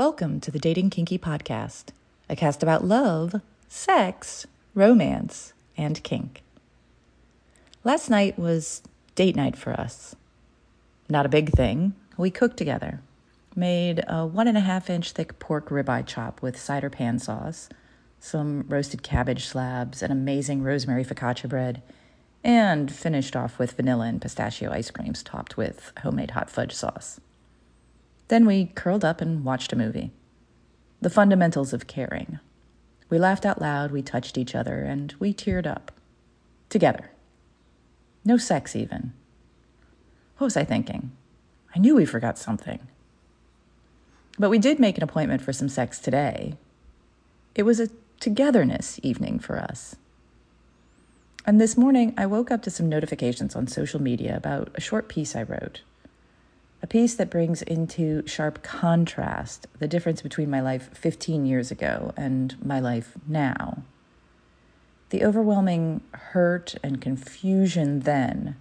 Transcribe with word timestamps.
Welcome 0.00 0.40
to 0.40 0.50
the 0.50 0.58
Dating 0.58 0.88
Kinky 0.88 1.18
Podcast, 1.18 1.90
a 2.26 2.34
cast 2.34 2.62
about 2.62 2.86
love, 2.86 3.42
sex, 3.68 4.46
romance, 4.74 5.52
and 5.76 6.02
kink. 6.02 6.42
Last 7.84 8.08
night 8.08 8.38
was 8.38 8.80
date 9.14 9.36
night 9.36 9.56
for 9.56 9.78
us. 9.78 10.16
Not 11.10 11.26
a 11.26 11.28
big 11.28 11.50
thing. 11.50 11.92
We 12.16 12.30
cooked 12.30 12.56
together, 12.56 13.02
made 13.54 14.02
a 14.08 14.24
one 14.24 14.48
and 14.48 14.56
a 14.56 14.62
half 14.62 14.88
inch 14.88 15.12
thick 15.12 15.38
pork 15.38 15.68
ribeye 15.68 16.06
chop 16.06 16.40
with 16.40 16.58
cider 16.58 16.88
pan 16.88 17.18
sauce, 17.18 17.68
some 18.18 18.64
roasted 18.68 19.02
cabbage 19.02 19.44
slabs, 19.44 20.02
an 20.02 20.10
amazing 20.10 20.62
rosemary 20.62 21.04
focaccia 21.04 21.46
bread, 21.46 21.82
and 22.42 22.90
finished 22.90 23.36
off 23.36 23.58
with 23.58 23.72
vanilla 23.72 24.06
and 24.06 24.22
pistachio 24.22 24.72
ice 24.72 24.90
creams 24.90 25.22
topped 25.22 25.58
with 25.58 25.92
homemade 25.98 26.30
hot 26.30 26.48
fudge 26.48 26.72
sauce. 26.72 27.20
Then 28.30 28.46
we 28.46 28.66
curled 28.66 29.04
up 29.04 29.20
and 29.20 29.44
watched 29.44 29.72
a 29.72 29.76
movie. 29.76 30.12
The 31.00 31.10
fundamentals 31.10 31.72
of 31.72 31.88
caring. 31.88 32.38
We 33.08 33.18
laughed 33.18 33.44
out 33.44 33.60
loud, 33.60 33.90
we 33.90 34.02
touched 34.02 34.38
each 34.38 34.54
other, 34.54 34.82
and 34.82 35.12
we 35.18 35.34
teared 35.34 35.66
up. 35.66 35.90
Together. 36.68 37.10
No 38.24 38.36
sex, 38.36 38.76
even. 38.76 39.14
What 40.38 40.44
was 40.44 40.56
I 40.56 40.62
thinking? 40.62 41.10
I 41.74 41.80
knew 41.80 41.96
we 41.96 42.04
forgot 42.04 42.38
something. 42.38 42.86
But 44.38 44.50
we 44.50 44.60
did 44.60 44.78
make 44.78 44.96
an 44.96 45.02
appointment 45.02 45.42
for 45.42 45.52
some 45.52 45.68
sex 45.68 45.98
today. 45.98 46.56
It 47.56 47.64
was 47.64 47.80
a 47.80 47.90
togetherness 48.20 49.00
evening 49.02 49.40
for 49.40 49.58
us. 49.58 49.96
And 51.44 51.60
this 51.60 51.76
morning, 51.76 52.14
I 52.16 52.26
woke 52.26 52.52
up 52.52 52.62
to 52.62 52.70
some 52.70 52.88
notifications 52.88 53.56
on 53.56 53.66
social 53.66 54.00
media 54.00 54.36
about 54.36 54.70
a 54.76 54.80
short 54.80 55.08
piece 55.08 55.34
I 55.34 55.42
wrote 55.42 55.80
a 56.82 56.86
piece 56.86 57.14
that 57.14 57.30
brings 57.30 57.62
into 57.62 58.26
sharp 58.26 58.62
contrast 58.62 59.66
the 59.78 59.88
difference 59.88 60.22
between 60.22 60.50
my 60.50 60.60
life 60.60 60.90
15 60.94 61.44
years 61.44 61.70
ago 61.70 62.12
and 62.16 62.56
my 62.64 62.80
life 62.80 63.14
now. 63.26 63.82
The 65.10 65.24
overwhelming 65.24 66.00
hurt 66.12 66.76
and 66.82 67.00
confusion 67.00 68.00
then 68.00 68.56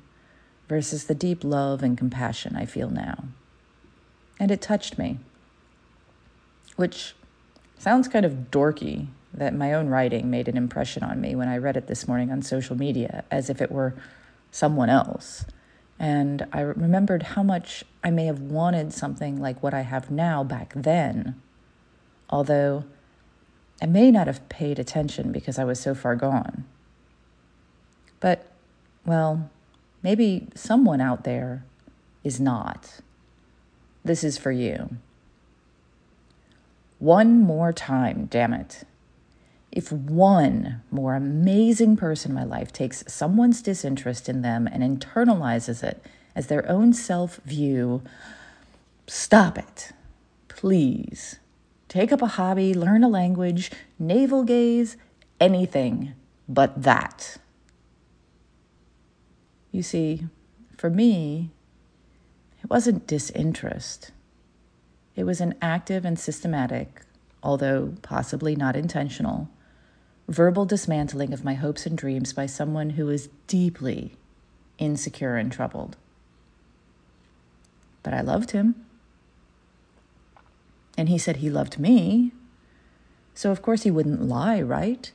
versus 0.67 1.06
the 1.06 1.16
deep 1.16 1.44
love 1.44 1.81
and 1.81 1.97
compassion 1.97 2.56
I 2.56 2.66
feel 2.66 2.90
now. 2.90 3.25
And 4.40 4.52
it 4.52 4.62
touched 4.62 4.97
me, 4.97 5.20
which 6.75 7.16
sounds 7.78 8.08
kind 8.08 8.25
of 8.25 8.52
dorky 8.52 9.08
that 9.34 9.53
my 9.53 9.73
own 9.73 9.88
writing 9.88 10.30
made 10.30 10.47
an 10.47 10.58
impression 10.58 11.03
on 11.03 11.22
me 11.22 11.36
when 11.36 11.47
I 11.47 11.58
read 11.58 11.78
it 11.78 11.88
this 11.88 12.08
morning 12.08 12.31
on 12.31 12.42
social 12.42 12.75
media 12.75 13.23
as 13.30 13.50
if 13.50 13.62
it 13.62 13.72
were 13.72 13.94
someone 14.52 14.90
else. 14.90 15.45
And 16.00 16.47
I 16.53 16.61
remembered 16.61 17.23
how 17.23 17.44
much 17.44 17.83
I 18.03 18.09
may 18.09 18.25
have 18.25 18.39
wanted 18.39 18.94
something 18.94 19.39
like 19.39 19.61
what 19.61 19.73
I 19.73 19.81
have 19.81 20.09
now 20.09 20.44
back 20.45 20.72
then, 20.73 21.39
although 22.30 22.86
I 23.81 23.86
may 23.86 24.09
not 24.09 24.28
have 24.28 24.47
paid 24.47 24.80
attention 24.80 25.31
because 25.33 25.59
I 25.59 25.66
was 25.66 25.80
so 25.80 25.94
far 25.94 26.16
gone. 26.16 26.64
But, 28.22 28.45
well, 29.06 29.50
maybe 30.02 30.47
someone 30.56 31.02
out 31.02 31.25
there 31.25 31.66
is 32.23 32.39
not. 32.39 33.02
This 34.03 34.23
is 34.23 34.38
for 34.38 34.52
you. 34.52 34.97
One 37.00 37.41
more 37.41 37.72
time, 37.72 38.28
damn 38.30 38.53
it. 38.53 38.84
If 39.72 39.92
one 39.92 40.81
more 40.89 41.16
amazing 41.16 41.95
person 41.98 42.31
in 42.31 42.36
my 42.36 42.44
life 42.44 42.73
takes 42.73 43.03
someone's 43.08 43.62
disinterest 43.62 44.28
in 44.28 44.42
them 44.42 44.67
and 44.67 44.81
internalizes 44.81 45.84
it 45.84 46.03
as 46.36 46.48
their 46.48 46.67
own 46.70 46.94
self 46.94 47.38
view, 47.45 48.02
stop 49.08 49.58
it. 49.58 49.92
Please. 50.47 51.40
Take 51.88 52.12
up 52.12 52.22
a 52.22 52.28
hobby, 52.28 52.73
learn 52.73 53.03
a 53.03 53.09
language, 53.09 53.72
navel 53.97 54.44
gaze, 54.44 54.95
anything 55.40 56.14
but 56.47 56.84
that. 56.84 57.38
You 59.72 59.84
see, 59.84 60.28
for 60.78 60.90
me, 60.90 61.51
it 62.63 62.69
wasn't 62.69 63.07
disinterest. 63.07 64.12
It 65.16 65.24
was 65.24 65.41
an 65.41 65.56
active 65.62 66.06
and 66.06 66.18
systematic, 66.18 67.01
although 67.44 67.94
possibly 68.01 68.56
not 68.56 68.75
intentional, 68.75 69.50
verbal 70.29 70.63
dismantling 70.63 71.34
of 71.34 71.44
my 71.44 71.56
hopes 71.56 71.88
and 71.88 71.97
dreams 71.97 72.34
by 72.34 72.45
someone 72.45 72.91
who 72.91 73.09
is 73.09 73.29
deeply 73.47 74.13
insecure 74.78 75.35
and 75.35 75.51
troubled. 75.51 75.97
But 78.03 78.13
I 78.13 78.22
loved 78.22 78.51
him. 78.51 78.75
And 80.97 81.09
he 81.09 81.18
said 81.18 81.38
he 81.38 81.50
loved 81.50 81.79
me. 81.79 82.31
So, 83.34 83.51
of 83.51 83.62
course, 83.62 83.84
he 83.84 83.91
wouldn't 83.91 84.22
lie, 84.22 84.62
right? 84.62 85.12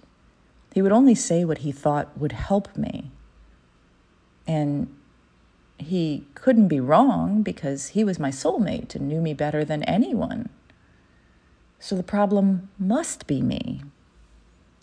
He 0.74 0.82
would 0.82 0.92
only 0.92 1.14
say 1.14 1.44
what 1.44 1.58
he 1.58 1.70
thought 1.70 2.18
would 2.18 2.32
help 2.32 2.76
me. 2.76 3.10
And 4.46 4.94
he 5.78 6.26
couldn't 6.34 6.68
be 6.68 6.80
wrong 6.80 7.42
because 7.42 7.88
he 7.88 8.02
was 8.02 8.18
my 8.18 8.30
soulmate 8.30 8.94
and 8.94 9.08
knew 9.08 9.20
me 9.20 9.32
better 9.32 9.64
than 9.64 9.84
anyone. 9.84 10.48
So 11.78 11.94
the 11.94 12.02
problem 12.02 12.70
must 12.78 13.26
be 13.26 13.42
me 13.42 13.82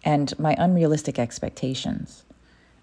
and 0.03 0.37
my 0.39 0.55
unrealistic 0.57 1.19
expectations 1.19 2.23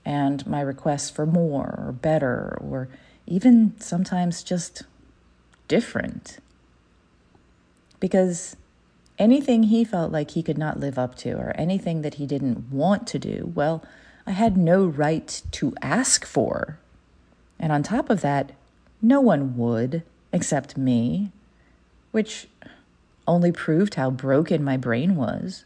and 0.04 0.46
my 0.46 0.60
requests 0.60 1.10
for 1.10 1.26
more 1.26 1.84
or 1.86 1.92
better 1.92 2.58
or 2.60 2.88
even 3.26 3.74
sometimes 3.80 4.42
just 4.42 4.82
different. 5.66 6.38
Because 8.00 8.56
anything 9.18 9.64
he 9.64 9.84
felt 9.84 10.12
like 10.12 10.30
he 10.30 10.42
could 10.42 10.58
not 10.58 10.80
live 10.80 10.98
up 10.98 11.14
to 11.16 11.32
or 11.32 11.52
anything 11.56 12.02
that 12.02 12.14
he 12.14 12.26
didn't 12.26 12.70
want 12.70 13.06
to 13.08 13.18
do, 13.18 13.52
well, 13.54 13.84
I 14.26 14.32
had 14.32 14.56
no 14.56 14.84
right 14.86 15.42
to 15.52 15.74
ask 15.82 16.24
for. 16.24 16.78
And 17.58 17.72
on 17.72 17.82
top 17.82 18.08
of 18.08 18.20
that, 18.20 18.52
no 19.02 19.20
one 19.20 19.56
would 19.56 20.02
except 20.32 20.76
me, 20.76 21.32
which 22.12 22.48
only 23.26 23.52
proved 23.52 23.94
how 23.94 24.10
broken 24.10 24.62
my 24.64 24.76
brain 24.76 25.16
was. 25.16 25.64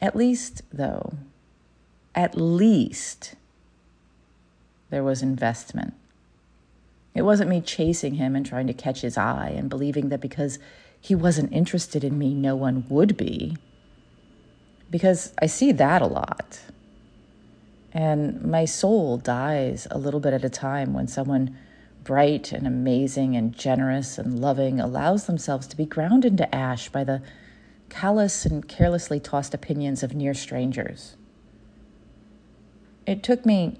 At 0.00 0.14
least, 0.16 0.62
though, 0.72 1.14
at 2.14 2.36
least 2.36 3.34
there 4.90 5.02
was 5.02 5.22
investment. 5.22 5.94
It 7.14 7.22
wasn't 7.22 7.50
me 7.50 7.60
chasing 7.62 8.14
him 8.14 8.36
and 8.36 8.44
trying 8.44 8.66
to 8.66 8.74
catch 8.74 9.00
his 9.00 9.16
eye 9.16 9.54
and 9.56 9.70
believing 9.70 10.10
that 10.10 10.20
because 10.20 10.58
he 11.00 11.14
wasn't 11.14 11.52
interested 11.52 12.04
in 12.04 12.18
me, 12.18 12.34
no 12.34 12.54
one 12.54 12.84
would 12.88 13.16
be. 13.16 13.56
Because 14.90 15.32
I 15.40 15.46
see 15.46 15.72
that 15.72 16.02
a 16.02 16.06
lot. 16.06 16.60
And 17.92 18.42
my 18.42 18.66
soul 18.66 19.16
dies 19.16 19.86
a 19.90 19.98
little 19.98 20.20
bit 20.20 20.34
at 20.34 20.44
a 20.44 20.50
time 20.50 20.92
when 20.92 21.08
someone 21.08 21.56
bright 22.04 22.52
and 22.52 22.66
amazing 22.66 23.34
and 23.34 23.56
generous 23.56 24.18
and 24.18 24.38
loving 24.38 24.78
allows 24.78 25.26
themselves 25.26 25.66
to 25.68 25.76
be 25.76 25.86
ground 25.86 26.24
into 26.24 26.54
ash 26.54 26.88
by 26.90 27.02
the 27.02 27.22
callous 27.88 28.44
and 28.44 28.66
carelessly 28.68 29.20
tossed 29.20 29.54
opinions 29.54 30.02
of 30.02 30.14
near 30.14 30.34
strangers. 30.34 31.16
It 33.06 33.22
took 33.22 33.46
me 33.46 33.78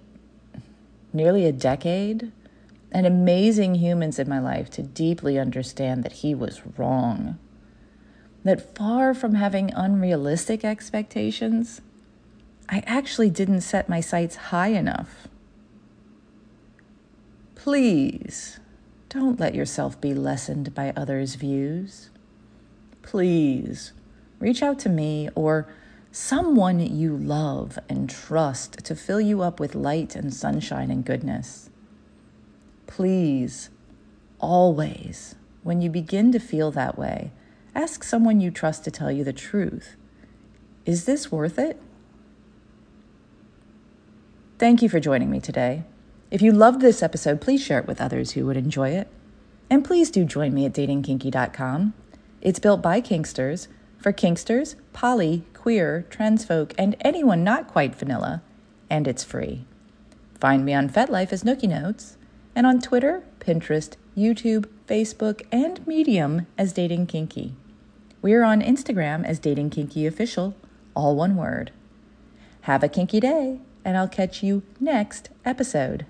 nearly 1.13 1.47
a 1.47 1.53
decade 1.53 2.33
and 2.93 3.07
amazing 3.07 3.77
humans 3.77 4.19
in 4.19 4.29
my 4.29 4.39
life 4.39 4.71
to 4.71 4.83
deeply 4.83 5.39
understand 5.39 6.05
that 6.05 6.13
he 6.13 6.35
was 6.35 6.63
wrong. 6.79 7.39
That 8.45 8.77
far 8.77 9.13
from 9.13 9.35
having 9.35 9.73
unrealistic 9.75 10.65
expectations, 10.65 11.81
I 12.69 12.83
actually 12.87 13.31
didn't 13.31 13.63
set 13.63 13.89
my 13.89 14.01
sights 14.01 14.37
high 14.37 14.69
enough. 14.69 15.29
Please 17.55 18.61
don't 19.09 19.41
let 19.41 19.55
yourself 19.55 20.01
be 20.01 20.15
lessened 20.15 20.75
by 20.75 20.93
others' 20.97 21.35
views. 21.35 22.11
Please 23.03 23.93
reach 24.39 24.63
out 24.63 24.79
to 24.81 24.89
me 24.89 25.29
or 25.35 25.67
someone 26.11 26.81
you 26.81 27.17
love 27.17 27.79
and 27.89 28.09
trust 28.09 28.85
to 28.85 28.95
fill 28.95 29.21
you 29.21 29.43
up 29.43 29.61
with 29.61 29.75
light 29.75 30.17
and 30.17 30.33
sunshine 30.33 30.91
and 30.91 31.05
goodness. 31.05 31.71
Please, 32.87 33.71
always, 34.39 35.35
when 35.63 35.83
you 35.83 35.91
begin 35.91 36.33
to 36.33 36.39
feel 36.39 36.71
that 36.71 36.97
way, 36.97 37.33
ask 37.75 38.03
someone 38.03 38.41
you 38.41 38.51
trust 38.51 38.85
to 38.85 38.91
tell 38.91 39.11
you 39.11 39.25
the 39.25 39.33
truth. 39.33 39.97
Is 40.85 41.05
this 41.05 41.31
worth 41.31 41.59
it? 41.59 41.81
Thank 44.59 44.81
you 44.81 44.89
for 44.89 45.01
joining 45.01 45.31
me 45.31 45.41
today. 45.41 45.85
If 46.31 46.41
you 46.41 46.51
loved 46.51 46.81
this 46.81 47.03
episode, 47.03 47.41
please 47.41 47.63
share 47.63 47.81
it 47.81 47.87
with 47.87 48.01
others 48.01 48.33
who 48.33 48.47
would 48.47 48.57
enjoy 48.57 48.91
it. 48.91 49.09
And 49.69 49.85
please 49.85 50.11
do 50.11 50.25
join 50.25 50.55
me 50.55 50.65
at 50.65 50.73
datingkinky.com. 50.73 51.93
It's 52.41 52.59
built 52.59 52.81
by 52.81 53.01
Kinksters 53.01 53.69
for 53.99 54.13
Kinksters, 54.13 54.77
poly, 54.93 55.45
queer, 55.55 56.07
trans 56.11 56.45
folk, 56.45 56.75
and 56.79 56.97
anyone 57.01 57.43
not 57.43 57.69
quite 57.69 57.95
vanilla, 57.95 58.43
and 58.89 59.09
it's 59.09 59.25
free. 59.25 59.65
Find 60.41 60.65
me 60.65 60.75
on 60.75 60.91
FetLife 60.91 61.33
as 61.33 61.43
Nookie 61.43 61.69
Notes, 61.69 62.17
and 62.55 62.67
on 62.67 62.81
Twitter, 62.81 63.23
Pinterest, 63.41 63.95
YouTube, 64.17 64.67
Facebook, 64.87 65.43
and 65.53 65.87
Medium 65.87 66.47
as 66.57 66.73
Dating 66.73 67.07
Kinky. 67.07 67.55
We 68.23 68.33
are 68.35 68.45
on 68.45 68.63
Instagram 68.63 69.25
as 69.25 69.39
Dating 69.39 69.71
Kinky 69.71 70.07
Official, 70.07 70.55
all 70.95 71.15
one 71.15 71.37
word. 71.37 71.71
Have 72.63 72.83
a 72.83 72.89
kinky 72.89 73.21
day, 73.21 73.61
and 73.85 73.97
I'll 73.97 74.09
catch 74.09 74.43
you 74.43 74.63
next 74.81 75.29
episode. 75.45 76.07